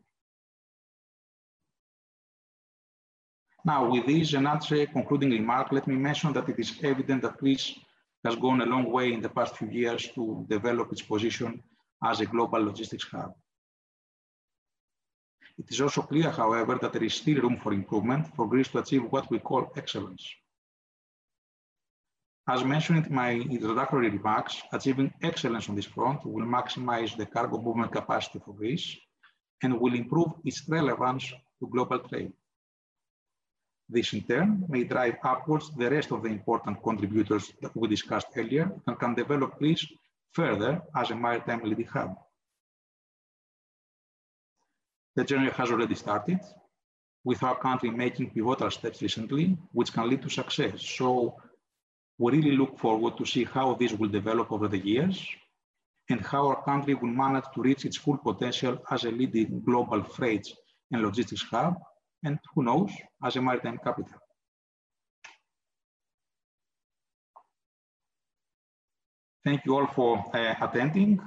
Now, 3.65 3.89
with 3.91 4.05
this 4.05 4.31
and 4.33 4.47
another 4.47 4.85
concluding 4.85 5.31
remark, 5.31 5.73
let 5.73 5.87
me 5.87 5.95
mention 5.95 6.31
that 6.31 6.47
it 6.47 6.57
is 6.57 6.79
evident 6.81 7.21
that 7.23 7.37
Greece 7.37 7.77
has 8.23 8.37
gone 8.37 8.61
a 8.61 8.65
long 8.65 8.89
way 8.89 9.11
in 9.11 9.21
the 9.21 9.29
past 9.37 9.57
few 9.57 9.69
years 9.69 10.07
to 10.15 10.45
develop 10.49 10.89
its 10.93 11.01
position 11.01 11.61
as 12.01 12.21
a 12.21 12.25
global 12.25 12.63
logistics 12.63 13.07
hub. 13.11 13.33
It 15.57 15.69
is 15.69 15.81
also 15.81 16.01
clear, 16.03 16.29
however, 16.31 16.79
that 16.81 16.93
there 16.93 17.03
is 17.03 17.13
still 17.13 17.41
room 17.41 17.57
for 17.61 17.73
improvement 17.73 18.33
for 18.37 18.47
Greece 18.47 18.69
to 18.69 18.79
achieve 18.79 19.03
what 19.11 19.29
we 19.29 19.39
call 19.39 19.69
excellence. 19.75 20.25
As 22.49 22.63
mentioned 22.63 23.05
in 23.05 23.13
my 23.13 23.33
introductory 23.33 24.09
remarks, 24.09 24.63
achieving 24.73 25.13
excellence 25.21 25.69
on 25.69 25.75
this 25.75 25.85
front 25.85 26.25
will 26.25 26.47
maximize 26.47 27.15
the 27.15 27.27
cargo 27.27 27.61
movement 27.61 27.91
capacity 27.91 28.39
for 28.43 28.55
Greece 28.55 28.97
and 29.61 29.79
will 29.79 29.93
improve 29.93 30.31
its 30.43 30.67
relevance 30.67 31.31
to 31.59 31.67
global 31.67 31.99
trade. 31.99 32.33
This 33.87 34.13
in 34.13 34.23
turn 34.23 34.65
may 34.67 34.83
drive 34.83 35.17
upwards 35.23 35.69
the 35.77 35.91
rest 35.91 36.11
of 36.11 36.23
the 36.23 36.29
important 36.29 36.81
contributors 36.81 37.53
that 37.61 37.75
we 37.75 37.87
discussed 37.87 38.29
earlier 38.35 38.71
and 38.87 38.97
can 38.97 39.13
develop 39.13 39.59
Greece 39.59 39.85
further 40.31 40.81
as 40.95 41.11
a 41.11 41.15
maritime 41.15 41.61
leading 41.63 41.85
hub. 41.85 42.15
The 45.15 45.23
journey 45.23 45.51
has 45.51 45.69
already 45.69 45.93
started, 45.93 46.39
with 47.23 47.43
our 47.43 47.59
country 47.59 47.91
making 47.91 48.31
pivotal 48.31 48.71
steps 48.71 49.03
recently, 49.03 49.55
which 49.71 49.93
can 49.93 50.09
lead 50.09 50.23
to 50.23 50.29
success. 50.29 50.81
So 50.81 51.35
we 52.19 52.33
really 52.33 52.55
look 52.57 52.77
forward 52.77 53.17
to 53.17 53.25
see 53.25 53.45
how 53.45 53.73
this 53.75 53.93
will 53.93 54.09
develop 54.09 54.51
over 54.51 54.67
the 54.67 54.77
years 54.77 55.25
and 56.09 56.19
how 56.25 56.47
our 56.47 56.61
country 56.63 56.93
will 56.93 57.09
manage 57.09 57.45
to 57.55 57.61
reach 57.61 57.85
its 57.85 57.95
full 57.95 58.17
potential 58.17 58.77
as 58.91 59.05
a 59.05 59.11
leading 59.11 59.61
global 59.61 60.03
freight 60.03 60.45
and 60.91 61.01
logistics 61.01 61.43
hub, 61.43 61.75
and 62.23 62.37
who 62.53 62.63
knows, 62.63 62.91
as 63.23 63.35
a 63.35 63.41
maritime 63.41 63.79
capital. 63.83 64.19
Thank 69.45 69.65
you 69.65 69.75
all 69.77 69.87
for 69.87 70.25
uh, 70.33 70.55
attending. 70.61 71.21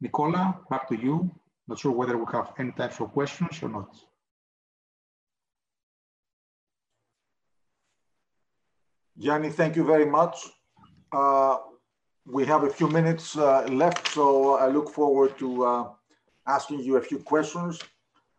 Nicola, 0.00 0.60
back 0.70 0.88
to 0.90 0.96
you. 0.96 1.30
Not 1.66 1.78
sure 1.80 1.92
whether 1.92 2.16
we 2.16 2.24
have 2.30 2.52
any 2.58 2.70
time 2.72 2.90
for 2.90 3.08
questions 3.08 3.60
or 3.62 3.68
not. 3.68 3.88
Yanni, 9.18 9.48
thank 9.48 9.76
you 9.76 9.84
very 9.84 10.04
much. 10.04 10.36
Uh, 11.10 11.56
we 12.26 12.44
have 12.44 12.64
a 12.64 12.70
few 12.70 12.86
minutes 12.88 13.36
uh, 13.38 13.62
left, 13.70 14.08
so 14.08 14.56
I 14.56 14.68
look 14.68 14.90
forward 14.90 15.38
to 15.38 15.64
uh, 15.64 15.88
asking 16.46 16.80
you 16.80 16.96
a 16.96 17.00
few 17.00 17.20
questions. 17.20 17.80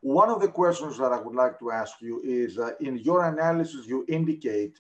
One 0.02 0.30
of 0.30 0.40
the 0.40 0.48
questions 0.48 1.00
that 1.00 1.12
I 1.12 1.20
would 1.20 1.34
like 1.34 1.58
to 1.60 1.72
ask 1.72 2.00
you 2.00 2.22
is, 2.24 2.60
uh, 2.60 2.72
in 2.80 3.00
your 3.00 3.26
analysis, 3.26 3.88
you 3.88 4.06
indicate 4.08 4.80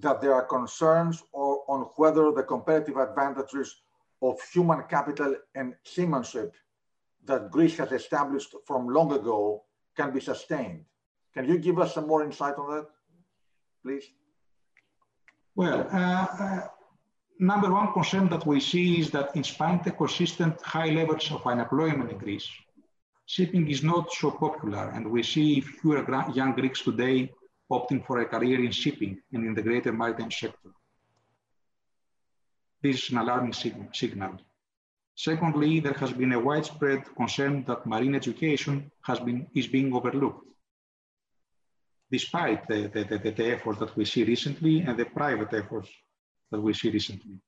that 0.00 0.20
there 0.20 0.34
are 0.34 0.44
concerns 0.44 1.22
or, 1.32 1.62
on 1.68 1.82
whether 1.94 2.32
the 2.32 2.42
competitive 2.42 2.96
advantages 2.96 3.76
of 4.20 4.40
human 4.52 4.82
capital 4.90 5.36
and 5.54 5.74
seamanship 5.84 6.56
that 7.24 7.52
Greece 7.52 7.76
has 7.76 7.92
established 7.92 8.52
from 8.66 8.88
long 8.88 9.12
ago 9.12 9.62
can 9.96 10.12
be 10.12 10.20
sustained. 10.20 10.84
Can 11.34 11.48
you 11.48 11.56
give 11.56 11.78
us 11.78 11.94
some 11.94 12.08
more 12.08 12.24
insight 12.24 12.56
on 12.56 12.74
that, 12.74 12.86
please? 13.84 14.06
Well, 15.56 15.88
uh, 15.90 16.26
uh, 16.38 16.68
number 17.38 17.72
one 17.72 17.90
concern 17.94 18.28
that 18.28 18.46
we 18.46 18.60
see 18.60 19.00
is 19.00 19.10
that 19.12 19.34
in 19.34 19.42
spite 19.42 19.78
of 19.78 19.84
the 19.86 19.90
consistent 19.92 20.60
high 20.60 20.90
levels 20.90 21.32
of 21.32 21.46
unemployment 21.46 22.10
in 22.12 22.18
Greece, 22.18 22.46
shipping 23.24 23.66
is 23.70 23.82
not 23.82 24.12
so 24.12 24.30
popular, 24.32 24.90
and 24.90 25.10
we 25.10 25.22
see 25.22 25.62
fewer 25.62 26.04
young 26.34 26.52
Greeks 26.52 26.82
today 26.82 27.32
opting 27.72 28.06
for 28.06 28.20
a 28.20 28.26
career 28.26 28.62
in 28.62 28.70
shipping 28.70 29.18
and 29.32 29.46
in 29.46 29.54
the 29.54 29.62
greater 29.62 29.92
maritime 29.94 30.30
sector. 30.30 30.72
This 32.82 33.04
is 33.04 33.10
an 33.12 33.18
alarming 33.18 33.54
signal. 33.54 34.38
Secondly, 35.14 35.80
there 35.80 35.94
has 35.94 36.12
been 36.12 36.34
a 36.34 36.38
widespread 36.38 37.02
concern 37.16 37.64
that 37.64 37.86
marine 37.86 38.14
education 38.14 38.92
has 39.00 39.18
been, 39.20 39.46
is 39.54 39.66
being 39.66 39.94
overlooked, 39.94 40.46
despite 42.10 42.66
the, 42.68 42.88
the, 42.88 43.04
the, 43.04 43.30
the 43.30 43.52
efforts 43.52 43.80
that 43.80 43.96
we 43.96 44.04
see 44.04 44.24
recently 44.24 44.80
and 44.80 44.96
the 44.96 45.04
private 45.04 45.52
efforts 45.52 45.88
that 46.50 46.60
we 46.60 46.72
see 46.72 46.90
recently. 46.90 47.38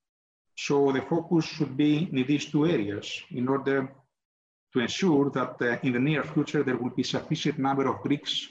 So 0.57 0.90
the 0.90 1.03
focus 1.03 1.44
should 1.44 1.77
be 1.77 2.09
in 2.12 2.27
these 2.27 2.47
two 2.47 2.66
areas 2.66 3.23
in 3.31 3.49
order 3.49 3.92
to 4.73 4.81
ensure 4.81 5.31
that 5.31 5.57
uh, 5.62 5.79
in 5.83 5.92
the 5.92 6.01
near 6.01 6.25
future 6.25 6.62
there 6.62 6.77
will 6.77 6.90
be 6.90 7.05
sufficient 7.05 7.59
number 7.59 7.87
of 7.88 8.01
Greeks 8.03 8.49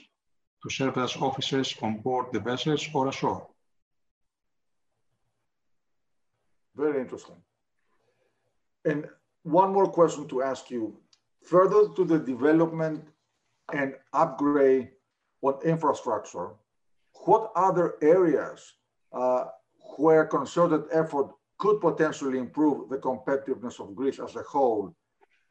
to 0.62 0.70
serve 0.70 0.96
as 0.98 1.16
officers 1.16 1.76
on 1.82 1.98
board 1.98 2.26
the 2.32 2.40
vessels 2.40 2.88
or 2.94 3.08
ashore. 3.08 3.46
Very 6.74 7.00
interesting. 7.00 7.36
And 8.84 9.06
one 9.42 9.72
more 9.72 9.88
question 9.88 10.26
to 10.28 10.42
ask 10.42 10.70
you. 10.70 10.96
Further 11.44 11.88
to 11.94 12.04
the 12.04 12.18
development 12.18 13.04
and 13.72 13.94
upgrade 14.12 14.90
on 15.40 15.54
infrastructure, 15.64 16.50
what 17.24 17.50
other 17.56 17.94
areas 18.02 18.74
uh, 19.12 19.44
where 19.96 20.26
concerted 20.26 20.84
effort 20.92 21.28
could 21.58 21.80
potentially 21.80 22.38
improve 22.38 22.88
the 22.88 22.98
competitiveness 22.98 23.80
of 23.80 23.94
Greece 23.94 24.20
as 24.20 24.36
a 24.36 24.42
whole, 24.42 24.94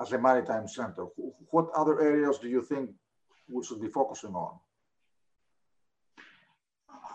as 0.02 0.12
a 0.13 0.17
maritime 0.17 0.67
center? 0.67 1.06
What 1.52 1.69
other 1.76 2.02
areas 2.02 2.38
do 2.38 2.47
you 2.47 2.62
think 2.62 2.91
we 3.50 3.63
should 3.63 3.82
be 3.82 3.89
focusing 3.89 4.34
on? 4.34 4.60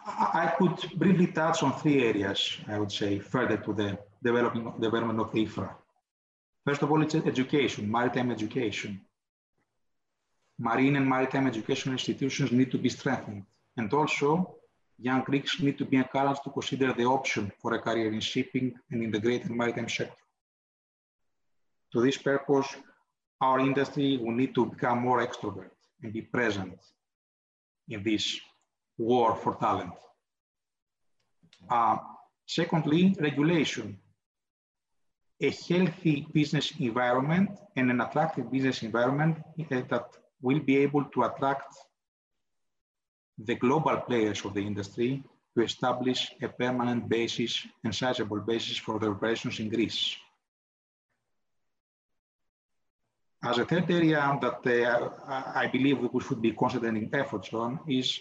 I 0.06 0.52
could 0.58 0.98
briefly 0.98 1.28
touch 1.28 1.62
on 1.62 1.72
three 1.74 2.04
areas, 2.04 2.58
I 2.66 2.78
would 2.78 2.90
say, 2.90 3.20
further 3.20 3.56
to 3.58 3.72
the 3.72 3.98
development, 4.22 5.20
of 5.20 5.36
infra. 5.36 5.76
First 6.66 6.82
of 6.82 6.90
all, 6.90 7.02
it's 7.02 7.14
education, 7.14 7.90
maritime 7.90 8.30
education. 8.30 9.00
Marine 10.68 10.94
and 10.94 11.08
maritime 11.08 11.48
education 11.48 11.90
institutions 11.90 12.52
need 12.52 12.70
to 12.70 12.78
be 12.78 12.88
strengthened. 12.88 13.44
And 13.76 13.92
also, 13.92 14.54
young 14.96 15.22
Greeks 15.22 15.60
need 15.60 15.76
to 15.78 15.84
be 15.84 15.96
encouraged 15.96 16.44
to 16.44 16.50
consider 16.50 16.92
the 16.92 17.04
option 17.04 17.50
for 17.60 17.74
a 17.74 17.80
career 17.80 18.12
in 18.12 18.20
shipping 18.20 18.72
and 18.90 19.02
in 19.02 19.10
the 19.10 19.18
greater 19.18 19.52
maritime 19.52 19.88
sector. 19.88 20.24
To 21.92 22.00
this 22.00 22.16
purpose, 22.16 22.68
our 23.40 23.58
industry 23.58 24.18
will 24.22 24.36
need 24.40 24.54
to 24.54 24.66
become 24.66 25.00
more 25.00 25.26
extrovert 25.26 25.72
and 26.00 26.12
be 26.12 26.22
present 26.22 26.78
in 27.88 28.04
this 28.04 28.38
war 28.96 29.34
for 29.34 29.56
talent. 29.56 29.94
Uh, 31.68 31.96
secondly, 32.46 33.16
regulation 33.18 33.98
a 35.40 35.50
healthy 35.50 36.24
business 36.32 36.72
environment 36.78 37.50
and 37.74 37.90
an 37.90 38.00
attractive 38.00 38.48
business 38.52 38.84
environment 38.84 39.38
that 39.68 40.21
will 40.42 40.60
be 40.60 40.76
able 40.78 41.04
to 41.04 41.22
attract 41.22 41.74
the 43.38 43.54
global 43.54 43.96
players 43.96 44.44
of 44.44 44.54
the 44.54 44.60
industry 44.60 45.22
to 45.56 45.62
establish 45.62 46.32
a 46.42 46.48
permanent 46.48 47.08
basis 47.08 47.66
and 47.84 47.94
sizable 47.94 48.40
basis 48.40 48.76
for 48.76 48.98
their 48.98 49.10
operations 49.10 49.60
in 49.60 49.68
Greece. 49.68 50.16
As 53.44 53.58
a 53.58 53.64
third 53.64 53.90
area 53.90 54.38
that 54.40 54.60
uh, 54.66 55.42
I 55.54 55.66
believe 55.66 55.98
we 55.98 56.20
should 56.20 56.40
be 56.40 56.52
concentrating 56.52 57.10
efforts 57.12 57.52
on 57.52 57.80
is 57.88 58.20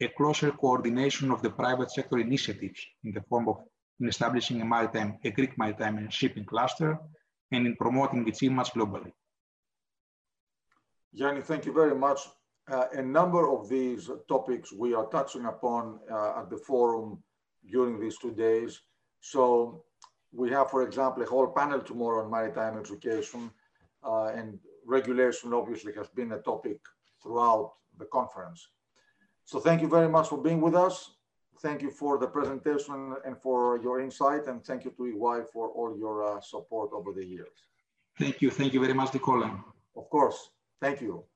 a 0.00 0.08
closer 0.08 0.52
coordination 0.52 1.30
of 1.30 1.42
the 1.42 1.50
private 1.50 1.90
sector 1.90 2.18
initiatives 2.18 2.80
in 3.04 3.12
the 3.12 3.22
form 3.28 3.48
of 3.48 3.58
in 4.00 4.08
establishing 4.08 4.62
a 4.62 4.64
maritime, 4.64 5.18
a 5.24 5.30
Greek 5.30 5.58
maritime 5.58 6.08
shipping 6.10 6.44
cluster, 6.44 6.98
and 7.52 7.66
in 7.66 7.76
promoting 7.76 8.26
its 8.26 8.42
image 8.42 8.70
globally. 8.70 9.12
Yanni, 11.12 11.40
thank 11.40 11.64
you 11.66 11.72
very 11.72 11.94
much. 11.94 12.20
Uh, 12.70 12.86
a 12.92 13.02
number 13.02 13.48
of 13.50 13.68
these 13.68 14.10
topics 14.28 14.72
we 14.72 14.94
are 14.94 15.06
touching 15.06 15.46
upon 15.46 15.98
uh, 16.10 16.40
at 16.40 16.50
the 16.50 16.56
forum 16.56 17.22
during 17.70 17.98
these 17.98 18.16
two 18.18 18.32
days. 18.32 18.80
So 19.20 19.84
we 20.32 20.50
have, 20.50 20.70
for 20.70 20.82
example, 20.82 21.22
a 21.22 21.26
whole 21.26 21.48
panel 21.48 21.80
tomorrow 21.80 22.24
on 22.24 22.30
maritime 22.30 22.78
education 22.78 23.50
uh, 24.04 24.26
and 24.26 24.58
regulation 24.86 25.52
obviously 25.52 25.92
has 25.94 26.08
been 26.08 26.32
a 26.32 26.38
topic 26.38 26.78
throughout 27.22 27.72
the 27.98 28.06
conference. 28.06 28.68
So 29.44 29.58
thank 29.58 29.82
you 29.82 29.88
very 29.88 30.08
much 30.08 30.28
for 30.28 30.38
being 30.38 30.60
with 30.60 30.74
us 30.74 31.10
thank 31.62 31.82
you 31.82 31.90
for 31.90 32.18
the 32.18 32.26
presentation 32.26 33.14
and 33.24 33.36
for 33.38 33.78
your 33.82 34.00
insight, 34.00 34.46
and 34.46 34.64
thank 34.64 34.84
you 34.84 34.92
to 34.96 35.06
EY 35.06 35.44
for 35.52 35.68
all 35.70 35.96
your 35.96 36.24
uh, 36.24 36.40
support 36.40 36.90
over 36.92 37.12
the 37.12 37.24
years. 37.24 37.56
Thank 38.18 38.40
you. 38.42 38.50
Thank 38.50 38.72
you 38.74 38.80
very 38.80 38.94
much, 38.94 39.12
Nicola. 39.14 39.64
Of 39.96 40.08
course. 40.10 40.50
Thank 40.80 41.00
you. 41.02 41.29